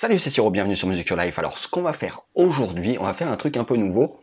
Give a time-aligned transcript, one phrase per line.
[0.00, 1.40] Salut, c'est Siro, bienvenue sur Music Your Life.
[1.40, 4.20] Alors, ce qu'on va faire aujourd'hui, on va faire un truc un peu nouveau.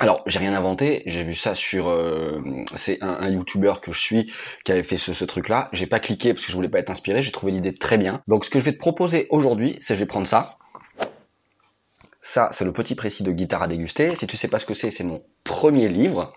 [0.00, 1.88] Alors, j'ai rien inventé, j'ai vu ça sur...
[1.88, 2.42] Euh,
[2.76, 4.30] c'est un, YouTuber que je suis
[4.66, 5.70] qui avait fait ce, truc-là.
[5.72, 8.20] J'ai pas cliqué parce que je voulais pas être inspiré, j'ai trouvé l'idée très bien.
[8.28, 10.58] Donc, ce que je vais te proposer aujourd'hui, c'est je vais prendre ça.
[12.20, 14.14] Ça, c'est le petit précis de guitare à déguster.
[14.14, 16.34] Si tu sais pas ce que c'est, c'est mon premier livre.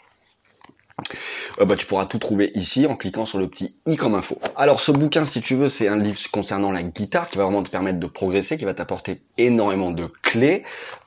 [1.59, 4.39] Euh, bah, tu pourras tout trouver ici en cliquant sur le petit i comme info.
[4.55, 7.63] Alors ce bouquin, si tu veux, c'est un livre concernant la guitare qui va vraiment
[7.63, 10.63] te permettre de progresser, qui va t'apporter énormément de clés.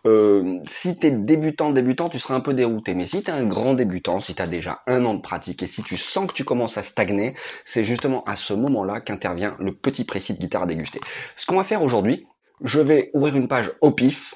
[0.07, 2.95] Euh, si tu es débutant, débutant, tu seras un peu dérouté.
[2.95, 5.62] Mais si tu es un grand débutant, si tu as déjà un an de pratique
[5.62, 9.57] et si tu sens que tu commences à stagner, c'est justement à ce moment-là qu'intervient
[9.59, 11.01] le petit précis de guitare à déguster.
[11.37, 12.27] Ce qu'on va faire aujourd'hui,
[12.63, 14.35] je vais ouvrir une page au pif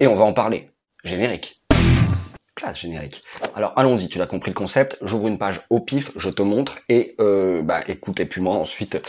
[0.00, 0.70] et on va en parler.
[1.04, 1.59] Générique
[3.54, 6.78] Alors allons-y, tu l'as compris le concept, j'ouvre une page au pif, je te montre
[6.88, 9.00] et euh, bah écoute et puis moi ensuite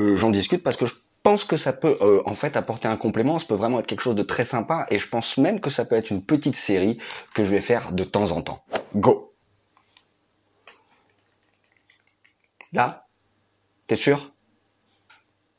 [0.00, 2.96] euh, j'en discute parce que je pense que ça peut euh, en fait apporter un
[2.96, 5.70] complément, ça peut vraiment être quelque chose de très sympa et je pense même que
[5.70, 6.98] ça peut être une petite série
[7.34, 8.64] que je vais faire de temps en temps.
[8.94, 9.32] Go.
[12.72, 13.06] Là?
[13.86, 14.32] T'es sûr?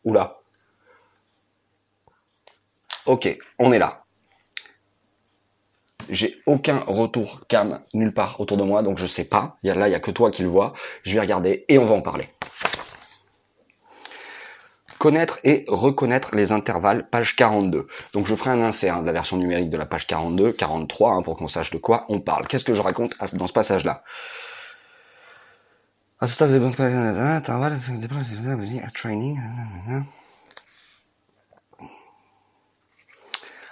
[0.04, 0.40] Oula
[3.06, 4.03] Ok, on est là
[6.10, 9.58] j'ai aucun retour cam nulle part autour de moi, donc je sais pas.
[9.64, 10.74] Là, il y a que toi qui le vois.
[11.04, 12.30] Je vais regarder et on va en parler.
[14.98, 17.88] Connaître et reconnaître les intervalles, page 42.
[18.14, 21.12] Donc je ferai un insert hein, de la version numérique de la page 42, 43,
[21.12, 22.48] hein, pour qu'on sache de quoi on parle.
[22.48, 24.04] Qu'est-ce que je raconte dans ce passage-là?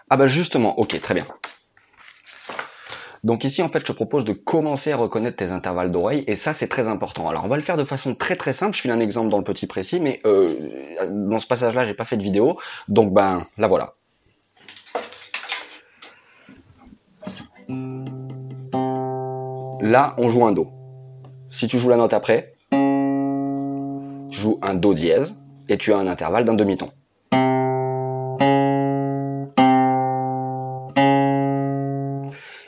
[0.10, 1.26] Ah bah justement, ok, très bien.
[3.23, 6.36] Donc ici, en fait, je te propose de commencer à reconnaître tes intervalles d'oreille, et
[6.36, 7.30] ça, c'est très important.
[7.30, 8.75] Alors, on va le faire de façon très très simple.
[8.75, 10.55] Je file un exemple dans le petit précis, mais euh,
[11.09, 13.94] dans ce passage-là, j'ai pas fait de vidéo, donc ben, la voilà.
[19.83, 20.69] Là, on joue un Do.
[21.49, 22.77] Si tu joues la note après, tu
[24.39, 25.37] joues un Do dièse,
[25.70, 26.92] et tu as un intervalle d'un demi-ton.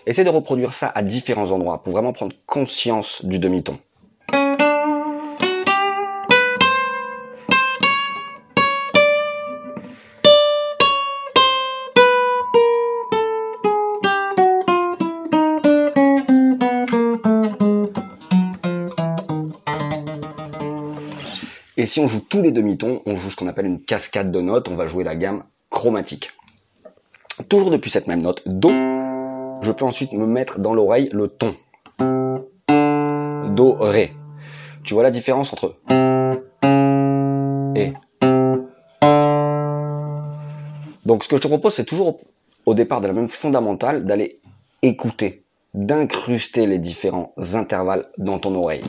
[0.06, 3.80] Essaye de reproduire ça à différents endroits pour vraiment prendre conscience du demi-ton.
[21.78, 24.42] Et si on joue tous les demi-tons, on joue ce qu'on appelle une cascade de
[24.42, 26.32] notes, on va jouer la gamme chromatique.
[27.48, 28.70] Toujours depuis cette même note, Do,
[29.64, 31.56] je peux ensuite me mettre dans l'oreille le ton.
[33.50, 34.14] Do, Ré.
[34.84, 35.76] Tu vois la différence entre
[37.76, 37.94] et.
[41.06, 42.20] Donc ce que je te propose, c'est toujours
[42.66, 44.42] au départ de la même fondamentale d'aller
[44.82, 48.84] écouter, d'incruster les différents intervalles dans ton oreille.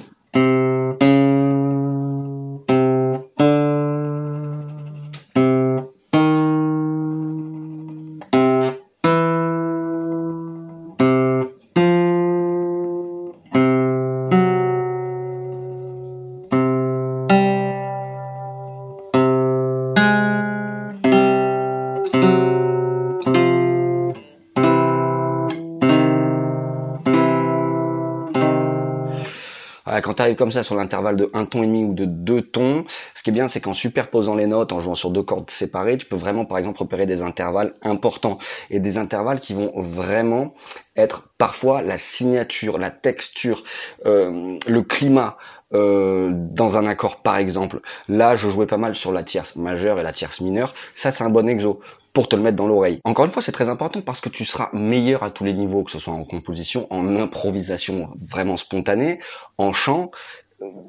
[30.04, 32.42] Quand tu arrives comme ça sur l'intervalle de un ton et demi ou de deux
[32.42, 32.84] tons,
[33.14, 35.96] ce qui est bien, c'est qu'en superposant les notes, en jouant sur deux cordes séparées,
[35.96, 38.38] tu peux vraiment, par exemple, repérer des intervalles importants.
[38.68, 40.52] Et des intervalles qui vont vraiment
[40.96, 43.64] être parfois la signature, la texture,
[44.06, 45.36] euh, le climat
[45.72, 47.80] euh, dans un accord par exemple.
[48.08, 50.74] Là, je jouais pas mal sur la tierce majeure et la tierce mineure.
[50.94, 51.80] Ça, c'est un bon exo
[52.12, 53.00] pour te le mettre dans l'oreille.
[53.02, 55.82] Encore une fois, c'est très important parce que tu seras meilleur à tous les niveaux,
[55.82, 59.18] que ce soit en composition, en improvisation vraiment spontanée,
[59.58, 60.12] en chant.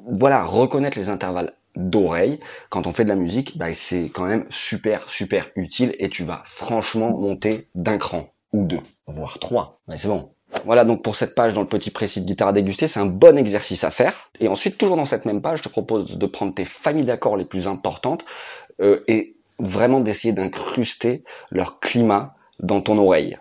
[0.08, 2.40] Voilà, reconnaître les intervalles d'oreille
[2.70, 6.24] quand on fait de la musique, bah, c'est quand même super super utile et tu
[6.24, 9.78] vas franchement monter d'un cran deux, voire trois.
[9.88, 10.30] Mais c'est bon.
[10.64, 13.06] Voilà donc pour cette page dans le petit précis de guitare à déguster, c'est un
[13.06, 14.30] bon exercice à faire.
[14.40, 17.36] Et ensuite, toujours dans cette même page, je te propose de prendre tes familles d'accords
[17.36, 18.24] les plus importantes
[18.80, 23.38] euh, et vraiment d'essayer d'incruster leur climat dans ton oreille.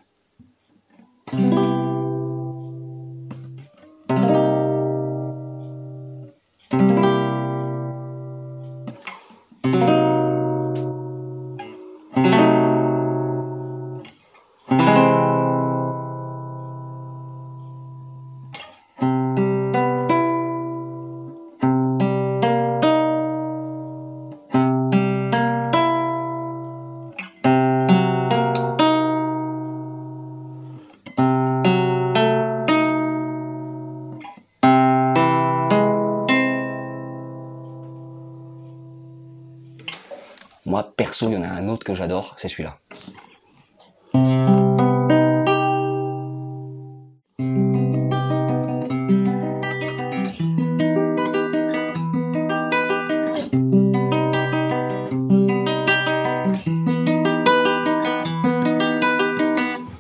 [40.96, 42.78] Perso, il y en a un autre que j'adore, c'est celui-là.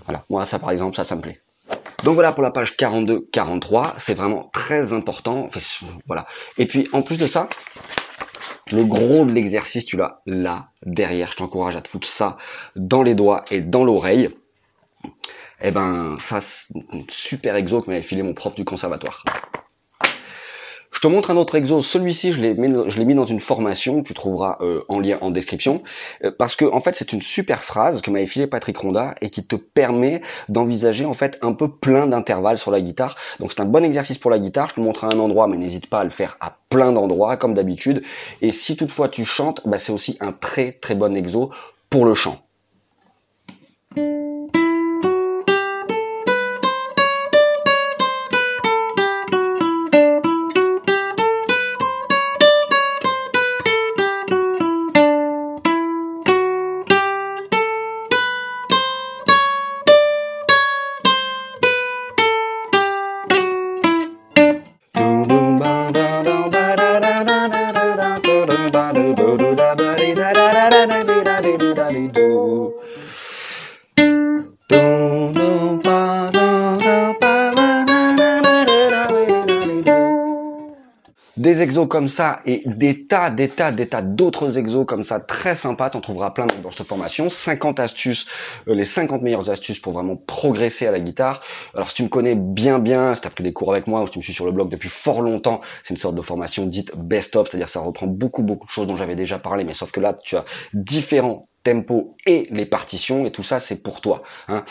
[0.06, 1.42] Voilà, moi ça par exemple, ça, ça me plaît.
[2.04, 5.50] Donc voilà pour la page 42-43, c'est vraiment très important.
[6.06, 6.28] voilà.
[6.58, 7.50] Et puis en plus de ça,
[8.72, 11.32] le gros de l'exercice, tu l'as là, derrière.
[11.32, 12.38] Je t'encourage à te foutre ça
[12.76, 14.30] dans les doigts et dans l'oreille.
[15.62, 16.40] Eh ben, ça,
[17.08, 19.24] super exo que m'avait filé mon prof du conservatoire.
[21.06, 21.84] Je te montre un autre exo.
[21.84, 25.84] Celui-ci, je l'ai mis, dans une formation tu trouveras euh, en lien en description,
[26.24, 29.30] euh, parce que en fait, c'est une super phrase que m'avait filé Patrick Ronda et
[29.30, 33.16] qui te permet d'envisager en fait un peu plein d'intervalles sur la guitare.
[33.40, 34.70] Donc c'est un bon exercice pour la guitare.
[34.70, 37.38] Je te montre à un endroit, mais n'hésite pas à le faire à plein d'endroits
[37.38, 38.02] comme d'habitude.
[38.42, 41.52] Et si toutefois tu chantes, bah, c'est aussi un très très bon exo
[41.92, 42.45] pour le chant.
[81.38, 85.20] Des exos comme ça et des tas, des tas, des tas d'autres exos comme ça
[85.20, 85.90] très sympas.
[85.90, 87.30] T'en trouveras plein dans cette formation.
[87.30, 88.26] 50 astuces,
[88.68, 91.42] euh, les 50 meilleures astuces pour vraiment progresser à la guitare.
[91.74, 94.02] Alors si tu me connais bien bien, si tu as pris des cours avec moi
[94.02, 96.22] ou si tu me suis sur le blog depuis fort longtemps, c'est une sorte de
[96.22, 99.64] formation dite best of, c'est-à-dire ça reprend beaucoup beaucoup de choses dont j'avais déjà parlé,
[99.64, 103.82] mais sauf que là tu as différents tempos et les partitions et tout ça c'est
[103.84, 104.24] pour toi.
[104.48, 104.64] Hein.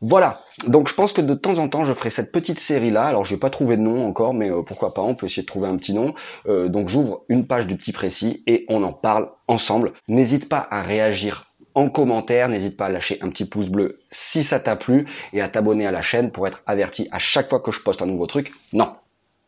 [0.00, 3.04] Voilà, donc je pense que de temps en temps je ferai cette petite série là,
[3.04, 5.42] alors je vais pas trouvé de nom encore, mais euh, pourquoi pas, on peut essayer
[5.42, 6.14] de trouver un petit nom.
[6.46, 9.92] Euh, donc j'ouvre une page du petit précis et on en parle ensemble.
[10.08, 14.44] N'hésite pas à réagir en commentaire, n'hésite pas à lâcher un petit pouce bleu si
[14.44, 17.60] ça t'a plu et à t'abonner à la chaîne pour être averti à chaque fois
[17.60, 18.52] que je poste un nouveau truc.
[18.72, 18.94] Non,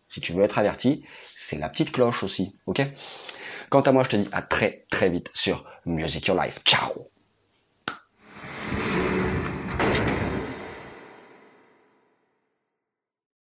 [0.08, 1.04] si tu veux être averti,
[1.36, 2.82] c'est la petite cloche aussi, ok?
[3.70, 6.60] Quant à moi, je te dis à très très vite sur Music Your Life.
[6.64, 7.15] Ciao